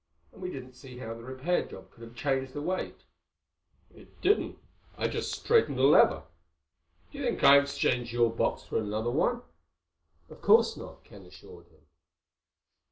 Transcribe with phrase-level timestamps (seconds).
[0.33, 3.03] And we didn't see how the repair job could have changed the weight."
[3.95, 4.57] "It didn't.
[4.97, 6.23] I just straightened the lever.
[7.11, 9.43] Do you think I exchanged your box for another one?"
[10.27, 11.85] "Of course not," Ken assured him.